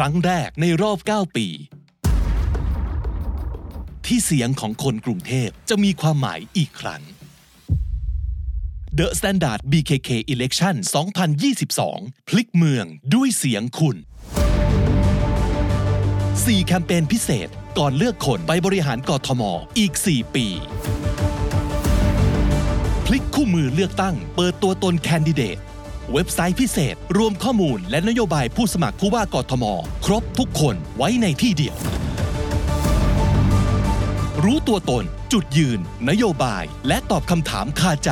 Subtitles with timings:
[0.00, 1.46] ครั้งแรกในรอบ 9 ปี
[4.06, 7.02] ที่เสียงของคนกรุงเทพจะมีความหมายอีกครั้ง
[8.98, 10.74] The Standard BKK Election
[11.52, 13.96] 2022 พลิกเมืองด้วยเสียงคุณ
[15.70, 19.42] 4 แคมเปญพิเศษก่อนเลือกคนไปบริหารกทม
[19.78, 20.46] อีก 4 ปี
[23.06, 25.58] พลิกคู่มือเลือกตั้ง เปิดตัวตนแคนดิเดต
[26.12, 29.64] เว็บไซต์พิเศษ รวมข้อมูลและนโยบายผู้สมัครผู้ว่ากทม
[30.06, 31.76] ครบทุกคนไว้ในที่เดียว
[34.44, 35.80] รู้ตัวตน จุดยืน
[36.10, 38.10] นโยบาย และตอบคำถามคาใจ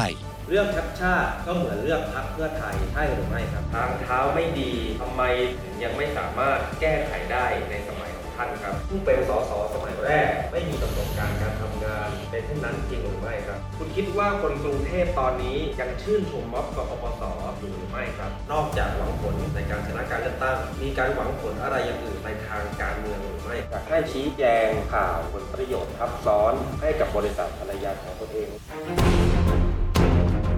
[0.49, 5.23] เรื่องชัดชาติก็เหมือนเรื่องพักเพื่อไทยใช่หรือไม่ครับทางเท้าไม่ดีทำไม
[5.63, 8.04] ถึงยังไม่สามารถแก้ไขได้ในสมัย
[8.37, 17.23] ท่านครับผู้เป็นสสสมัยแรก ไม่มีประสบการณ์การทำงานเป็นเช่นนั้นจริงหรือไม่ครับ คุณคิดว่าคนกรุงเทพตอนนี้ยังชื่นชมม็อบกปปส
[17.59, 28.49] อยู่หรือไม่ครับ นอกจากหวังผลในการชนะการเลือกตั้ง มีการหวังผลอะไรอย่างอื่นในทางการเมืองหรือไม่อยากให้ชี้แจงข่าวผลประโยชน์ทับซ้อนให้กับบริษัทภรรยาของตนเอง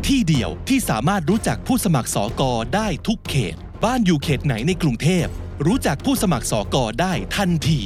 [0.07, 3.55] ที่เดียวที่สามารถรู้จักผู้สมัครสอกอได้ทุกเขต
[3.85, 5.29] บ้านอยู่เขตไหนในกรุงเทพ
[5.65, 7.81] รู้จักผู้สมัครสอกอได้ทันที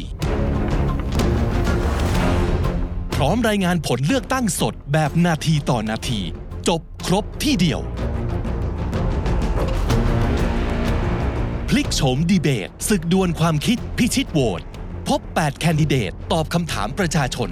[3.15, 6.21] พร้อมรายงานผลเลือกตั้งสดแบบนาทีต่อนาที
[6.69, 7.81] จบครบที่เดียว
[11.69, 14.63] พลิกโฉมดีเบตศึกดวลความคิดพิชิตโหวต
[15.09, 17.51] พบ 8 แคนดิเดต ตอบคำถามประชาชน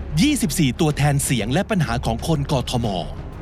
[0.00, 2.86] 24 ตัวแทนเสียงและปัญหาของคนกทม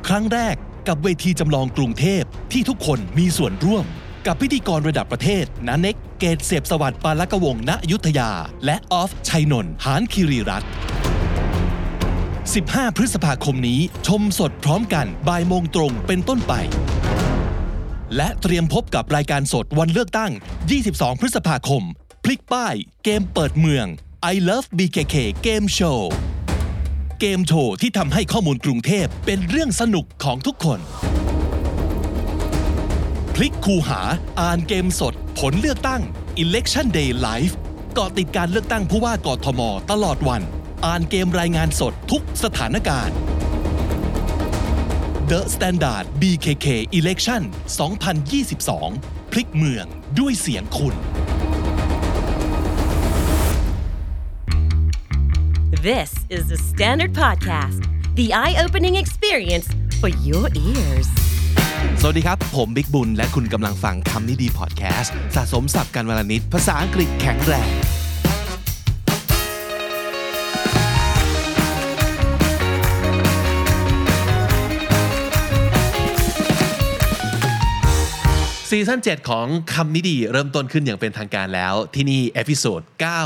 [0.07, 0.55] ครั้งแรก
[0.87, 3.85] กับเวทีจำลองกรุงเทพที่ทุกคนมีส่วนร่วม
[4.25, 8.31] กับพิธีกรระดับประเทศนาเน็กเกตเสพสวัสดิ์ปาลกวงณยุทธยา
[8.65, 10.69] และออฟชัยนนท์หานคิรีรัตน์
[12.23, 16.53] 15 พฤษภาคมนี้ ชมสดพร้อมกันบ่ายโมงตรงเป็นต้นไป
[18.15, 20.31] และเตรียมพบกับรายการสดวันเลือกตั้ง
[20.75, 21.83] 22 พฤษภาคม
[22.23, 23.85] พลิกป้าย เกมเปิดเมือง
[24.33, 25.99] I Love BKK Game Show
[27.19, 30.79] เกมโชว์ที่ทำให้ข้อมูลกรุงเทพเป็นเรื่องสนุกของทุกคน
[33.41, 34.01] ลิกคูหา
[34.41, 36.01] อ่านเกมสด ผลเลือกตั้ง
[36.43, 37.53] Election Day Live
[37.93, 40.41] เกาะติดการเลือกตั้งผู้ว่ากทม ตลอดวัน
[40.85, 43.15] อ่านเกมรายงานสดทุกสถานการณ์
[45.31, 46.67] The Standard BKK
[46.99, 47.41] Election
[48.61, 49.85] 2022 พลิกเมือง
[50.19, 50.95] ด้วยเสียงคุณ
[55.89, 57.81] This is the Standard Podcast,
[58.19, 59.67] the eye opening experience
[59.99, 61.20] for your ears.
[62.03, 67.69] สวัสดีครับ ผมบิ๊กบุญ และคุณกำลังฟังคำนี้ดีพอดแคสต์สะสมสับกันวลนิด ภาษาอังกฤษแข็งแรง
[78.69, 82.81] ซีซั่น7 ของคำนี้ดีเริ่มต้นขึ้นอย่างเป็นทางการแล้ว ที่นี่ episode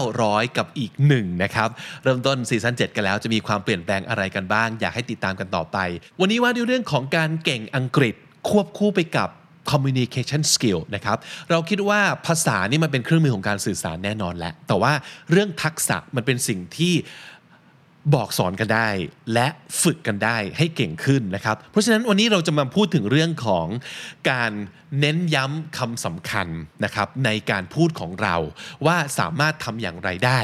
[0.06, 1.70] 900 กับอีกหนึ่งนะครับ
[2.04, 5.78] เริ่มต้นซีซั่น7 กันแล้วจะมีความเปลี่ยนแปลงอะไรกันบ้าง อยากให้ติดตามกันต่อไป
[6.20, 8.16] วันนี้ว่าด้วยเรื่องของการเก่งอังกฤษ
[8.50, 9.30] ควบคู่ไปกับ
[9.72, 11.18] communication skill นะครับ
[11.50, 14.94] เราคิดว่าภาษานี่มันเป็นเครื่องมือของการสื่อสารแน่นอนแหละ แต่ว่า
[15.32, 16.94] เรื่องทักษะมันเป็นสิ่งที่
[18.16, 18.88] บอกสอนกันได้
[19.34, 19.48] และ
[19.84, 23.68] ฝึกกันได้ให้เก่งขึ้นนะครับ เพราะฉะนั้นวันนี้เราจะมาพูดถึงเรื่องของ
[24.32, 24.52] การ
[25.00, 26.48] เน้นย้ำคำสำคัญ
[26.84, 28.36] นะครับในการพูดของเรา
[28.86, 30.42] ว่าสามารถทำอย่างไรได้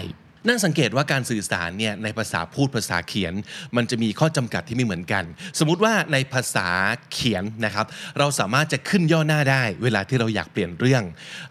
[0.47, 3.33] น่าสังเกตว่าการสื่อสารเนี่ยในภาษาพูดภาษาเขียน
[3.75, 5.23] มันจะมีข้อจำกัดที่ไม่เหมือนกัน
[5.59, 6.67] สมมุติว่าในภาษา
[7.13, 7.85] เขียนนะครับ
[8.19, 11.03] เราสามารถจะขึ้นย่อหน้าได้ เวลาที่เราอยากเปลี่ยนเรื่อง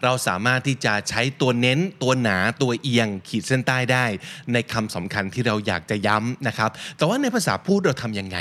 [0.03, 4.05] เราสามารถที่จะใช้ตัวเน้น ตัวหนาตัวเอียง ขีดเส้นใต้ได้
[4.53, 8.37] ในคำสำคัญที่เราอยากจะย้ำนะครับ แต่ว่าในภาษาพูดเราทำยังไง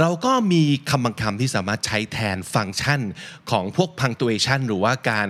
[0.00, 3.00] เราก็มีคำบางคำที่สามารถใช้แทนฟังก์ชัน
[3.50, 5.28] ของพวก punctuation หรือว่าการ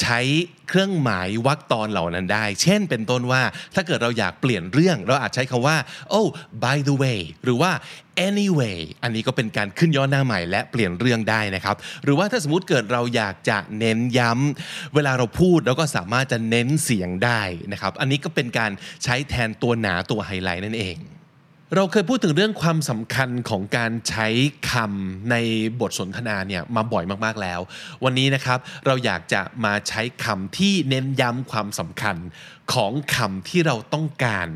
[0.00, 0.20] ใช้
[0.68, 3.42] เครื่องหมายวรรคตอนเหล่านั้นได้ เช่นเป็นต้นว่า
[3.74, 5.76] ถ้าเกิดเราอยากเปลี่ยนเรื่อง เราอาจใช้คำว่า
[6.18, 6.28] oh
[6.62, 7.70] by the way หรือว่า
[8.28, 17.42] anyway อันนี้ก็เป็นการขึ้นย่อนหน้าใหม่และเปลี่ยนเรื่องได้นะครับ หรือว่าถ้าสมมติเกิดเราอยากจะเน้นย้ำเวลาเราพูดเราก็สามารถจะเน้นเสียงได้
[17.72, 18.70] นะครับ อันนี้ก็เป็นการ
[19.04, 20.98] ใช้แทนตัวหนาตัวไฮไลท์นั่นเอง
[21.76, 24.26] เราเคยพูดถึงเรื่องความสำคัญของการใช้
[24.70, 25.36] คำใน
[25.80, 27.60] บทสนทนาเนี่ยมาบ่อยมากๆแล้ว
[28.04, 32.16] วันนี้นะครับเราอยากจะมาใช้คำที่เน้นย้ำความสำคัญ
[32.72, 34.48] ของคำที่เราต้องการ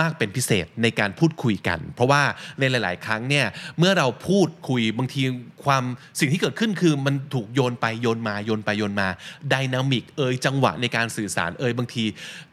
[0.00, 2.22] มากเป็นพิเศษในการพูดคุยกัน เพราะว่า
[2.58, 3.46] ในหลาย ๆ ครั้งเนี่ย
[3.78, 5.22] เมื่อเราพูดคุยบางที
[5.64, 5.84] ความ
[6.20, 9.08] สิ่งที่เกิดขึ้นคือมันถูกโยนไปโยนมาโยนไปโยนมา
[9.52, 12.04] ดินามิกเอยจังหวะในการสื่อสารเอยบางที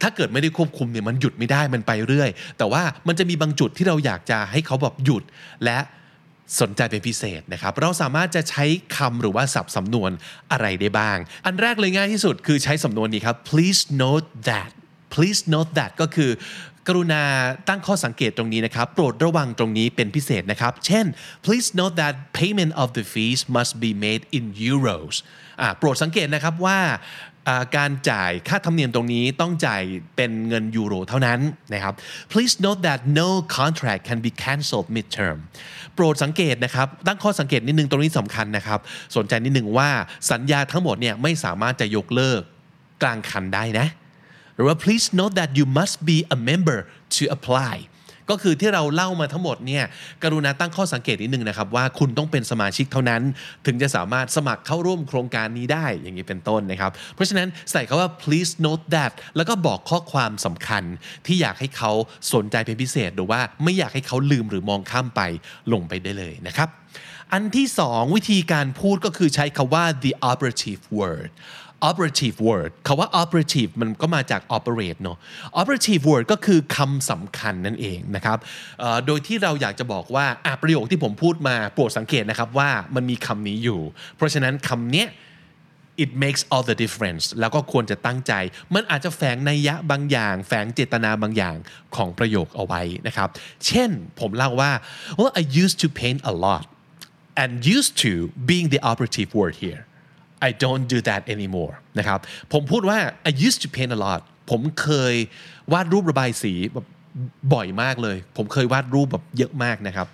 [0.01, 5.23] ถ้าเกิดไม่ได้ควบคุมเนี่ยมันหยุดไม่ได้มันไปเรื่อย แต่ว่ามันจะมีบางจุดที่เราอยากจะให้เขาแบบหยุด
[5.65, 5.79] และ
[6.61, 8.65] สนใจเป็นพิเศษนะครับ เราสามารถจะใช้
[8.97, 10.11] คำหรือว่าศัพท์สำนวน
[10.51, 14.71] อะไรได้บ้าง อันแรกเลยง่ายที่สุดคือใช้สำนวนนี้ครับ please note that
[15.13, 16.31] please note that ก็คือ
[16.87, 17.23] กรุณา
[17.69, 21.05] ตั้งข้อสังเกตตรงนี้นะครับ โปรดระวังตรงนี้เป็นพิเศษนะครับ เช่น
[21.45, 25.15] please note that payment of the fees must be made in euros
[25.77, 26.79] โปรดสังเกตนะครับว่า
[27.77, 29.83] การจ่ายค่าธรรมเนียมตรงนี้ต้องจ่าย
[30.15, 31.39] เป็นเงินยูโรเท่านั้น
[31.73, 31.93] นะครับ
[32.31, 35.37] please note that no contract can be cancelled midterm
[35.95, 38.79] โปรดสังเกตนะครับ ตั้งข้อสังเกตนิดนึงตรงนี้สำคัญนะครับ
[39.15, 39.89] สนใจนิดนึงว่า
[40.31, 42.41] สัญญาทั้งหมดเนี่ยไม่สามารถจะยกเลิก
[43.01, 43.87] กลางคันได้นะ
[44.57, 46.79] หรือว่า please note that you must be a member
[47.15, 47.75] to apply
[48.31, 49.83] ก็คือที่เราเล่ามาทั้งหมดเนี่ย
[50.23, 53.21] กรุณาตั้งข้อสังเกตนิดนึงนะครับว่าคุณต้องเป็นสมาชิกเท่านั้น
[53.65, 60.83] ถึงจะสามารถสมัครเข้าร่วมโครงการนี้ได้อย่างนี้เป็นต้นนะครับ เพราะฉะนั้นใส่คาว่า please note that แล้วก็บอกข้อความสำคัญ
[61.25, 61.91] ที่อยากให้เขา
[62.33, 65.21] สนใจเป็นพิเศษ หรือว่าไม่อยากให้เขาลืมหรือมองข้ามไป
[65.73, 66.69] ลงไปได้เลยนะครับ
[67.33, 71.29] อันที่สองวิธีการพูดก็คือใช้คาว่า the operative word
[71.89, 75.17] operative word คาว่า operative มันก็มาจาก operate เนอะ
[75.61, 78.37] operative word ก็คือคำสำคัญนั่นเองนะครับ
[79.05, 83.81] โดยที่เราอยากจะบอกว่าอะประโยคที่ผมพูดมาโปรดสังเกตนะครับว่ามันมีคำนี้อยู่
[84.15, 85.09] เพราะฉะนั้นคำเนี้ย
[86.03, 88.33] it makes all the difference แล้วก็ควรจะตั้งใจ
[88.73, 91.55] มันอาจจะแฝงนัยยะบางอย่าง แฝงเจตนาบางอย่าง
[91.95, 93.29] ของประโยคเอาไว้นะครับ
[93.65, 93.89] เช่น
[94.19, 94.71] ผมเล่าว่า
[95.17, 96.65] well I used to paint a lot
[97.41, 98.11] and used to
[98.49, 99.81] being the operative word here
[100.47, 102.19] I don't do that anymore นะครับ
[102.53, 102.97] ผมพูดว่า
[103.29, 105.15] I used to paint a lot ผมเคย
[105.73, 106.85] วาดรูประบายสีแบบ
[107.53, 110.07] บ่อยมากเลย ผมเคยวาดรูปแบบเยอะมากนะครับ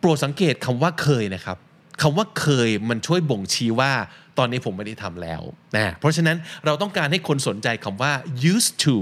[0.00, 1.56] โปรดสังเกตคำว่าเคยนะครับ
[2.02, 3.92] คำว่าเคยมันช่วยบ่งชี้ว่า
[4.38, 5.42] ตอนนี้ผมไม่ได้ทำแล้ว
[5.76, 8.12] นะเพราะฉะนั้นเราต้องการให้คนสนใจคำว่า
[8.52, 8.94] used to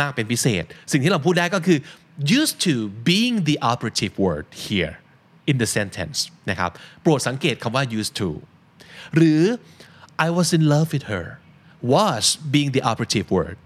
[0.00, 1.78] มากเป็นพิเศษ สิ่งที่เราพูดได้ก็คือ
[2.38, 2.74] used to
[3.08, 4.94] being the operative word here
[5.50, 6.18] in the sentence
[6.50, 6.70] นะครับ
[7.02, 8.30] โปรดสังเกตคำว่า used to
[9.16, 9.42] หรือ
[10.26, 11.26] I was in love with her
[11.94, 12.24] was
[12.54, 13.56] being the operative word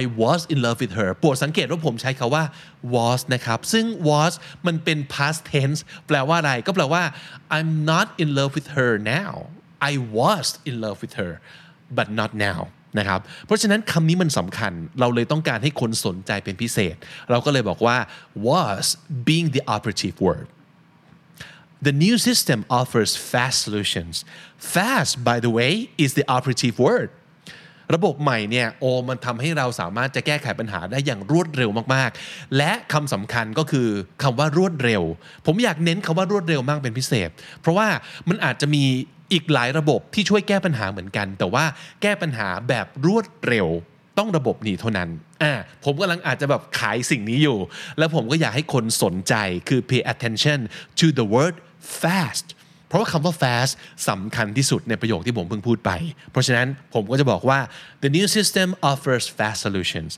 [0.00, 2.44] I was in love with her โปรดสังเกตว่าผมใช้คาว่า
[2.94, 4.32] was นะครับ ซึ่ง was
[4.66, 7.02] มันเป็น past tense แปลว่าอะไร ก็แปลว่า
[7.56, 9.32] I'm not in love with her now
[9.90, 11.32] I was in love with her
[11.96, 12.60] but not now
[12.98, 16.96] นะครับ เพราะฉะนั้นคำนี้มันสำคัญ เราเลยต้องการให้คนสนใจเป็นพิเศษ
[17.30, 17.96] เราก็เลยบอกว่า
[18.48, 18.86] was
[19.28, 20.46] being the operative word
[21.82, 24.26] The new system offers fast solutions.
[24.58, 27.08] Fast, by the way, is the operative word.
[27.94, 33.88] ระบบใหม่เนี่ยโอมันทำให้เราสามารถจะแก้ไขปัญหาได้อย่างรวดเร็วมากๆ และคำสำคัญก็คือ
[34.22, 35.02] คำว่ารวดเร็ว
[35.46, 37.28] ผมอยากเน้นคำว่ารวดเร็วมากเป็นพิเศษ
[37.60, 37.88] เพราะว่า
[38.28, 38.84] มันอาจจะมี
[39.32, 41.64] อีกหลายระบบที่ช่วยแก้ปัญหาเหมือนกัน แต่ว่า
[42.02, 43.68] แก้ปัญหาแบบรวดเร็ว
[44.18, 45.08] ต้องระบบนี้เท่านั้น
[45.42, 45.52] อ่า
[45.84, 47.58] ผมกำลังอาจจะแบบขายสิ่งนี้อยู่
[47.98, 49.34] แล้วผมก็อยากให้คนสนใจ
[49.68, 50.58] คือ pay attention
[51.00, 51.56] to the word
[52.01, 52.47] fast
[52.87, 53.73] เพราะว่าคำว่า fast
[54.09, 55.91] สำคัญที่สุดในประโยคที่ผมเพิ่งพูดไป
[56.31, 57.59] เพราะฉะนั้นผมก็จะบอกว่า
[58.03, 60.11] the new system offers fast solutions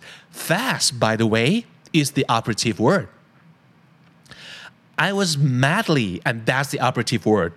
[0.50, 1.50] fast by the way
[2.00, 3.08] is the operative word
[5.08, 5.30] I was
[5.68, 7.54] madly and that's the operative word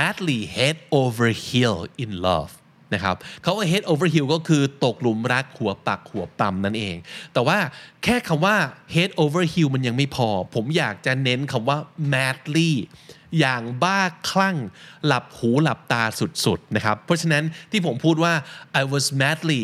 [0.00, 2.50] madly head over heel in love
[2.93, 6.95] นะครับเขา head over heel ก็คือตกหลุมรักหัวปักหัวปั๊มนั่นเอง
[7.33, 7.57] แต่ว่า
[8.03, 8.55] แค่คำว่า
[8.95, 11.77] head over heel มันยังไม่พอ ผมอยากจะเน้นคำว่า
[12.13, 12.71] madly
[13.39, 14.57] อย่างบ้าคลั่ง
[15.05, 16.03] หลับหูหลับตา
[16.45, 18.33] สุดๆนะครับ เพราะฉะนั้นที่ผมพูดว่า
[18.81, 19.63] I was madly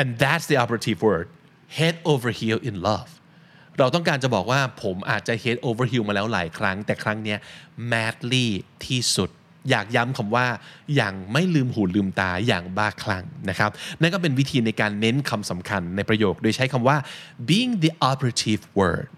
[0.00, 1.26] and that's the operative word
[1.78, 3.10] head over heel in love
[3.78, 7.38] เราต้องการจะบอกว่าผมอาจจะ head over heel มาแล้วหลายครั้ง แต่ครั้งเนี้ย
[7.92, 8.46] madly
[8.86, 9.30] ที่สุด
[9.70, 10.46] อยากย้ำคำว่า
[10.96, 16.96] อย่างไม่ลืมหูลืมตาอย่างบ้าคลั่งนะครับนั่นก็เป็นวิธีในการเน้นคำสำคัญในประโยค โดยใช้คำว่า
[17.48, 19.08] being the operative word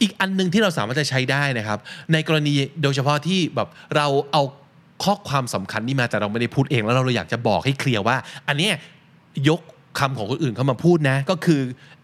[0.00, 1.78] อีกอันหนึงที่เราสามารถจะใช้ได้นะครับ
[2.12, 4.42] ในกรณีโดยเฉพาะที่แบบเราเอา
[5.04, 8.16] ข้อความสำคัญนี่มาแต่เราไม่ได้พูดเองแล้วเราอยากจะบอกให้เคลียร์ว่า
[8.48, 8.70] อันนี้
[9.48, 9.60] ยก
[9.98, 11.60] คำของคนอื่นเข้ามาพูดนะ ก็คือ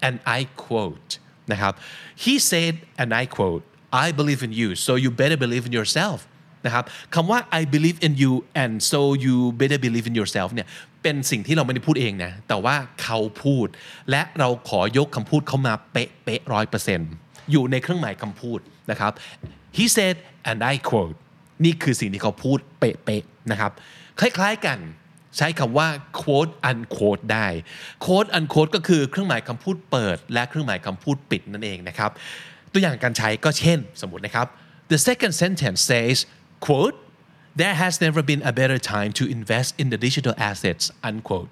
[0.06, 1.10] and I quote
[1.52, 1.72] นะครับ
[2.22, 3.62] he said and I quote
[4.04, 6.18] I believe in you so you better believe in yourself
[6.66, 10.66] นะครับคำว่า I believe in you and so you better believe in yourself เนี่ย
[11.02, 13.66] เป็นสิ่งที่เราไม่ได้พูดเองนะแต่ว่าเขาพูด
[14.10, 17.10] และเราขอยกคำพูดเขามาเป๊ะเป๊ะร้อยเปอร์เซ็นต์
[17.50, 18.58] อยู่ในเครื่องหมายคำพูด
[18.90, 19.12] นะครับ
[19.76, 20.14] he said
[20.50, 21.16] and I quote
[21.64, 23.72] นี่คือสิ่งที่เขาพูดเป๊ะๆนะครับ
[24.20, 24.78] คล้ายๆกัน
[25.36, 25.88] ใช้คำว่า
[26.20, 27.46] quote unquote ได้
[28.04, 32.10] quote unquote ก็คือเครื่องหมายคำพูดเปิด และเครื่องหมายคำพูดปิดนั่นเองนะครับ
[32.72, 34.46] ตัวอย่างการใช้ก็เช่น สมมตินะครับ
[34.90, 36.18] the second sentence says
[36.66, 36.96] quote
[37.60, 41.50] there has never been a better time to invest in the digital assets unquote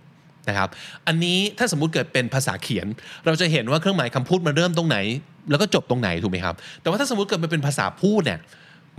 [0.49, 0.69] นะครับ
[1.07, 2.87] อันนี้ถ้าสมมุติเกิดเป็นภาษาเขียน
[3.27, 4.99] เราจะเห็นว่าเครื่องหมายคำพูดมันเริ่มตรงไหน
[5.51, 8.39] แล้วก็จบตรงไหนถูกไหมครับ แต่ว่าถ้าสมมติเกิดมันเป็นภาษาพูดเนี่ย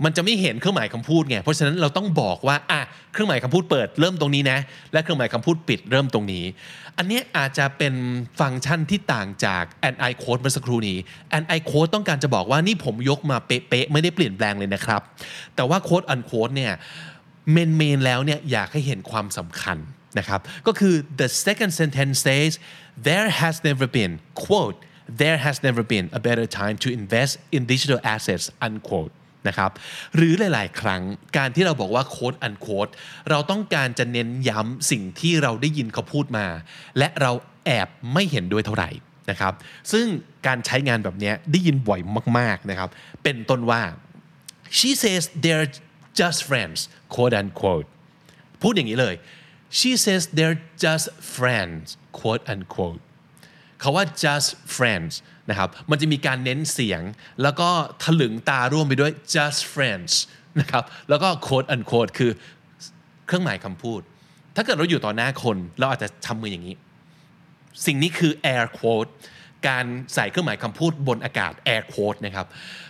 [0.04, 2.80] มันจะไม่เห็นเครื่องหมายคำพูดไง เพราะฉะนั้นเราต้องบอกว่าอะ
[3.12, 4.58] เครื่องหมายคำพูดเปิดเริ่มตรงนี้นะ
[4.92, 6.44] และเครื่องหมายคำพูดปิดเริ่มตรงนี้
[6.98, 7.94] อันนี้อาจจะเป็น
[8.40, 10.98] ฟังก์ชันที่ต่างจาก and I quote เมื่อสักครู่นี้
[11.36, 15.00] and I quote ต้องการจะบอกว่านี่ผมยกมาเป๊ะๆไม่ได้เปลี่ยนแปลงเลยนะครับ
[15.56, 16.72] แต่ว่า quote unquote เนี่ย
[17.52, 19.78] เมนเมนแล้วเนี่ยอยากให้เห็นความสำคัญ
[20.18, 22.50] นะครับ ก็คือ the second sentence says
[23.08, 24.12] there has never been
[24.44, 24.76] quote
[25.22, 29.12] there has never been a better time to invest in digital assets unquote
[29.48, 29.70] นะครับ
[30.16, 31.02] หรือหลาย ๆ ครั้ง
[31.36, 32.92] การที่เราบอกว่า quote unquote
[33.30, 36.46] เราต้องการจะเน้นย้ำสิ่งที่เราได้ยินเขาพูดมา
[36.98, 37.32] และเรา
[37.64, 38.90] แอบไม่เห็นด้วยเท่าไหร่
[39.30, 39.52] นะครับ
[39.92, 40.06] ซึ่ง
[40.46, 42.00] การใช้งานแบบนี้ได้ยินบ่อย
[42.38, 42.90] มาก ๆ นะครับ
[43.22, 43.82] เป็นต้นว่า
[44.78, 45.70] she says they're
[46.20, 46.80] just friends
[47.14, 47.88] quote unquote
[48.62, 49.14] พูดอย่างนี้เลย
[49.78, 51.86] she says they're just friends
[52.18, 53.02] quote unquote
[53.82, 55.14] คาว่า just friends
[55.50, 57.02] นะครับ มันจะมีการเน้นเสียง
[57.42, 57.68] แล้วก็
[58.02, 60.12] ถลึงตาร่วมไปด้วย just friends
[60.60, 62.30] นะครับ แล้วก็ quote unquote คือ
[63.26, 64.00] เครื่องหมายคำพูด
[64.56, 66.76] ถ้าเกิดเราอยู่ต่อหน้าคน เราอาจจะทำมืออย่างนี้
[67.86, 69.10] สิ่งนี้คือ air quote
[69.68, 72.46] การใส่เครื่องหมายคำพูดบนอากาศ air quote นะครับ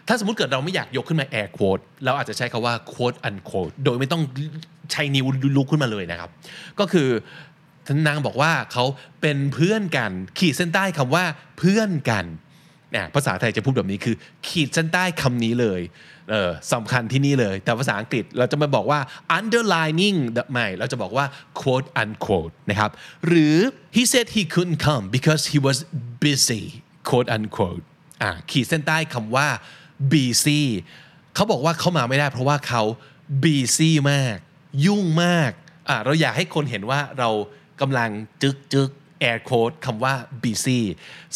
[0.08, 4.22] ถ้าสมมติเกิดเราไม่อยากยกขึ้นมา air quote เราอาจจะใช้คาว่า quote unquote โดยไม่ต้อง
[4.92, 5.26] ใช้นิ้ว
[5.56, 6.30] ลุกขึ้นมาเลยนะครับ
[6.80, 7.08] ก็คือ
[8.06, 8.84] นางบอกว่าเขา
[9.20, 11.24] เป็นเพื่อนกัน ขีดเส้นใต้คำว่า
[11.58, 12.24] เพื่อนกัน
[12.96, 14.16] นะภาษาไทยจะพูดแบบนี้คือ
[14.48, 15.80] ขีดเส้นใต้คำนี้เลย
[16.30, 19.00] เออสำคัญที่นี่เลย แต่ภาษาอังกฤษเราจะมาบอกว่า
[19.38, 20.16] underlining
[20.52, 21.26] ไม่เราจะบอกว่า
[21.60, 22.90] quote unquote นะครับ
[23.26, 23.56] หรือ
[23.96, 25.78] he said he couldn't come because he was
[26.24, 26.62] busy
[27.08, 27.84] quote unquote
[28.22, 29.48] อ่าขีดเส้นใต้คำว่า
[30.12, 30.62] busy
[31.34, 32.82] เขาบอกว่าเขามาไม่ได้เพราะว่าเขา
[33.44, 34.36] busy มาก
[34.86, 35.50] ยุ่งมาก
[35.88, 37.30] อ่าเราอยากให้คนเห็นว่าเรา
[37.80, 38.10] กำลัง
[38.42, 38.90] จึกจึก
[39.28, 40.80] air quote คำว่า busy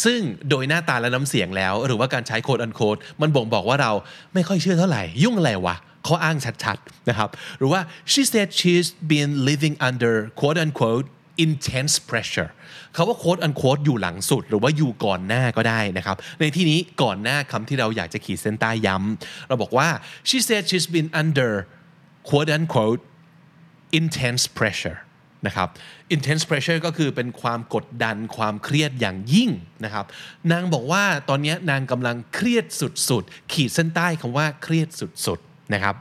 [0.05, 3.93] ซึ่งโดยหน้าตาและน้ำเสียงแล้ว หรือว่าการใช้ quote unquote มันบ่งบอกว่าเรา
[4.35, 7.29] ไม่ค่อยเชื่อเท่าไหร่ ยุ่งอะไรวะเขาอ้างชัดๆนะครับ
[7.59, 7.81] หรือว่า
[8.13, 11.07] she said she's been living under quote unquote
[11.45, 12.51] intense pressure
[12.95, 19.89] เขาว่า quote unquote อยู่หลังสุด หรือว่าอยู่ก่อนหน้าก็ได้นะครับ ในที่นี้ก่อนหน้าคำที่เราอยากจะขีดเส้นใต้ย้ำเราบอกว่า
[20.29, 21.51] she said she's been under
[22.29, 23.01] quote unquote
[24.01, 24.99] intense pressure
[25.47, 25.69] นะครับ
[26.15, 29.51] intense pressure ก็คือเป็นความกดดันความเครียดอย่างยิ่ง
[29.85, 30.05] นะครับ
[30.53, 34.89] นางบอกว่าตอนนี้นางกำลังเครียดสุดๆ ขีดเส้นใต้คำว่าเครียด
[35.27, 35.95] สุดๆนะครับ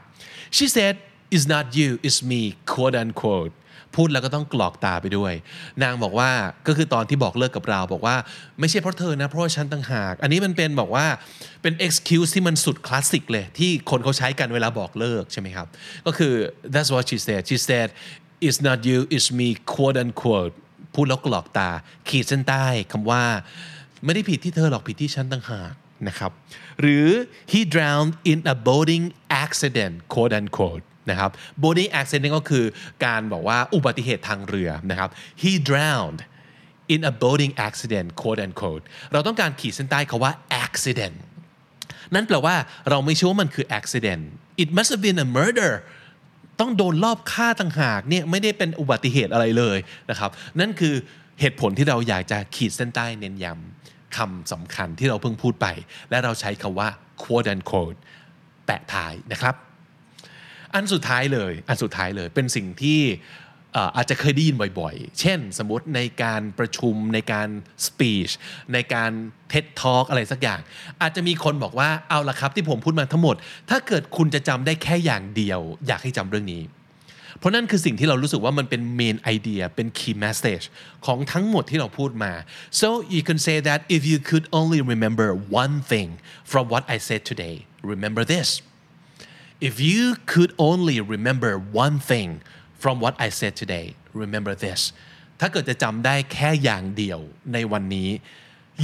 [0.56, 0.94] she said
[1.34, 2.42] it's not you it's me
[2.72, 3.54] quote unquote
[3.96, 5.32] พูดแล้วก็ต้องกรอกตาไปด้วย
[5.82, 6.30] นางบอกว่า
[6.66, 8.16] ก็คือตอนที่บอกเลิกกับเรา บอกว่า
[8.60, 11.06] ไม่ใช่เพราะเธอนะ เพราะฉันต่างหาก อันนี้มันเป็นบอกว่า
[11.62, 15.66] เป็น excuse ที่มันสุดคลาสสิกเลย ที่คนเขาใช้กันเวลาบอกเลิกใช่ไหมครับ
[16.06, 16.32] ก็คือ
[16.74, 17.88] that's what she said she said
[18.46, 20.54] it's not you it's me quote unquote
[20.94, 21.70] พูดแล้วกรอกตา
[22.08, 23.22] ขีดเส้นใต้คำว่า
[24.04, 25.72] ไม่ได้ผิดที่เธอหรอกผิดที่ฉันต่างหาก
[26.08, 26.30] นะครับ
[26.80, 27.06] หรือ
[27.52, 29.04] he drowned in a boating
[29.44, 31.30] accident quote unquote นะครับ
[31.62, 32.64] boating accident ก็คือ
[33.04, 35.10] การบอกว่าอุบัติเหตุทางเรือนะครับ
[35.42, 36.20] he drowned
[36.94, 40.32] in a boating accident quote unquote เราต้องการขีดเส้นใต้คาว่า
[40.64, 41.16] accident
[42.14, 42.56] นั่นแปลว่า
[42.90, 44.22] เราไม่เชื่อว่ามันคือ accident
[44.62, 45.72] it must have been a murder
[46.60, 49.78] ต้องโดนรอบฆ่าต่างหากเนี่ยไม่ได้เป็นอุบัติเหตุอะไรเลย
[50.10, 50.94] นะครับ นั่นคือ
[51.40, 55.66] เหตุผลที่เราอยากจะขีดเส้นใต้เน้นย้ำคำสำคัญที่เราเพิ่งพูดไป
[56.10, 56.88] และเราใช้คำว่า
[57.22, 57.98] quote unquote
[58.66, 59.54] แปะท้ายนะครับ
[60.74, 63.00] อันสุดท้ายเลย อันสุดท้ายเลยเป็นสิ่งที่
[63.96, 67.48] อาจจะเคยได้ยินบ่อยๆ เช่นสมมติในการประชุมในการ
[67.86, 68.32] speech
[68.72, 69.10] ในการ
[69.48, 70.60] เท็ดทอ k อะไรสักอย่าง
[71.02, 73.36] อาจจะมีคนบอกว่าเอาละครับที่ผมพูดมาทั้งหมด
[73.70, 76.62] ถ้าเกิดคุณจะจำได้แค่อย่างเดียว อยากให้จำเรื่องนี้
[77.38, 80.64] เพราะนั่นคือสิ่งที่เรารู้สึกว่ามันเป็น main idea เป็น key message
[81.06, 82.32] ของทั้งหมดที่เราพูดมา
[82.80, 85.28] so you can say that if you could only remember
[85.62, 86.08] one thing
[86.50, 87.56] from what I said today
[87.92, 88.48] remember this
[89.68, 91.52] if you could only remember
[91.84, 92.30] one thing
[92.82, 93.86] from what I said today
[94.22, 94.80] remember this
[95.40, 97.20] ถ้าเกิดจะจำได้แค่อย่างเดียว
[97.52, 98.10] ในวันนี้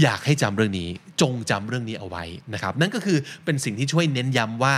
[0.02, 0.88] อยากให้จำเรื่องนี้
[1.20, 2.24] จงจำเรื่องนี้เอาไว้
[2.54, 4.74] นะครับ นั่นก็คือเป็นสิ่งที่ช่วยเน้นย้ำว่า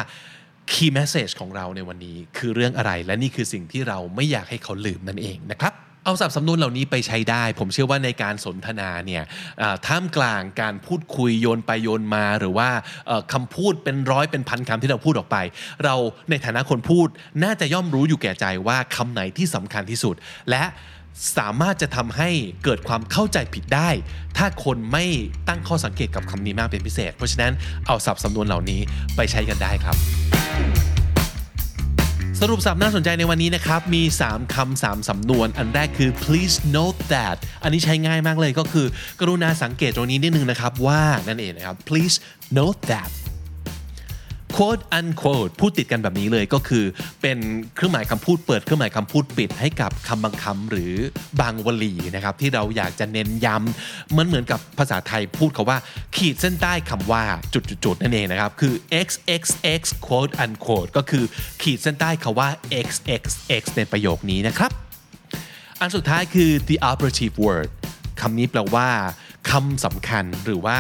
[0.73, 5.73] key message ของเราในวันนี้คือเรื่องอะไร และนี่คือสิ่งที่เราไม่อยากให้เขาลืมนั่นเองนะครับ
[6.07, 9.23] เอาสับสำนวนเหล่านี้ไปใช้ได้ ผมเชื่อว่าในการสนทนาเนี่ย
[9.87, 12.69] ท่ามกลางการพูดคุยโยนไปโยนมา หรือว่า
[13.33, 15.37] คำพูดเป็นร้อยเป็นพันคำที่เราพูดออกไป
[15.85, 15.95] เรา
[16.31, 17.09] ในฐานะคนพูด
[17.43, 20.15] น่าจะย่อมรู้อยู่แก่ใจว่าคำไหนที่สำคัญที่สุด
[20.51, 20.65] และ
[21.39, 22.31] สามารถจะทำให้
[22.65, 23.91] เกิดความเข้าใจผิดได้
[24.37, 25.05] ถ้าคนไม่
[25.49, 27.53] ตั้งข้อสังเกตกับคำนี้มากเป็นพิเศษ เพราะฉะนั้น
[27.87, 28.81] เอาสับสำนวนเหล่านี้
[29.17, 29.97] ไปใช้กันได้ครับ
[32.43, 38.87] สรุปสับน่าสนใจในวันนี้นะครับ มี 3คำ3สำนวน อันแรกคือ please note that อันนี้ใช้ง่ายมากเลยก็คือ
[39.21, 42.17] กรุณาสังเกตตรงนี้นิดนึงนะครับว่านั่นเองนะครับ please
[42.59, 43.11] note that
[44.57, 46.85] quote unquote พูดติดกันแบบนี้เลยก็คือ
[47.23, 47.39] เป็น
[47.75, 50.93] เครื่องหมายคำพูดเปิดเครื่องหมายคำพูดปิดให้กับคำบางคำหรือ
[51.41, 55.79] บางวลีนะครับที่เราอยากจะเน้นย้ำมันเหมือนกับภาษาไทยพูดคาว่า
[56.17, 57.23] ขีดเส้นใต้คำว่า
[57.55, 58.75] จุดๆนั่นเองนะครับ คือ
[59.07, 61.25] xxx quote unquote ก็คือ
[61.63, 62.49] ขีดเส้นใต้คำว่า
[62.87, 64.71] xxx ในประโยคนี้นะครับ
[65.81, 67.69] อันสุดท้ายคือ the operative word
[68.21, 68.89] คำนี้แปลว่า
[69.51, 70.77] คำสำคัญหรือว่า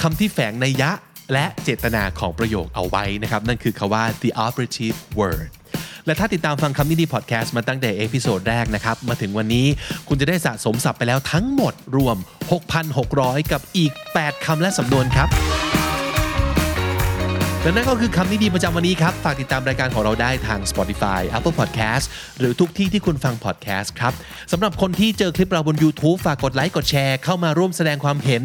[0.00, 0.90] คำที่แฝงนัยยะ
[1.32, 5.48] และเจตนาของประโยคเอาไว้นะครับ นั่นคือคำว่า the operative word
[6.06, 9.66] และถ้าติดตามฟังคำนี้ดีพอดแคสต์มาตั้งแต่ episode แรกนะครับ มาถึงวันนี้
[10.08, 12.16] คุณจะได้สะสมศัพท์ไปแล้วทั้งหมดรวม
[12.84, 15.28] 6,600 กับอีก 8คำและสำนวนครับ
[17.62, 22.04] และนั่นก็คือคำนี้ดีประจำวันนี้ครับ ฝากติดตามรายการของเราได้ทาง Spotify Apple Podcast
[22.38, 24.12] หรือทุกที่ที่คุณฟัง podcast ครับ
[24.52, 28.44] สำหรับคนที่เจอคลิปเราบน YouTube ฝากกดไลค์กดแชร์เข้ามาร่วมแสดงความเห็น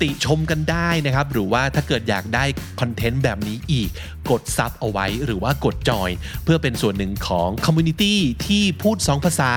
[0.00, 2.44] ติชมกันได้นะครับ หรือว่าถ้าเกิดอยากได้
[2.80, 3.88] คอนเทนต์แบบนี้อีก
[4.30, 6.10] กด sub เอาไว้หรือว่ากดจอย
[6.44, 9.52] เพื่อเป็นส่วนหนึ่งของคอมมูนิตี้ที่พูด 2 ภาษา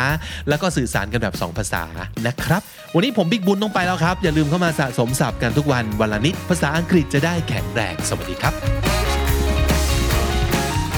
[0.49, 1.83] แล้วก็สื่อสารกันแบบ 2 ภาษา
[2.27, 2.61] นะครับ
[2.95, 8.55] วันนี้ผมบิ๊กบุญต้องไปแล้วครับ อย่าลืมเข้ามาสะสมศัพท์กันทุกวันวันละนิดภาษาอังกฤษจะได้แข็งแรงสวัสดีครับ